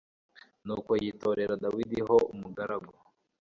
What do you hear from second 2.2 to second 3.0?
umugaragu